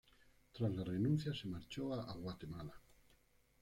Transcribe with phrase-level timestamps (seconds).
[0.51, 2.73] Tras la renuncia se marchó a Guatemala.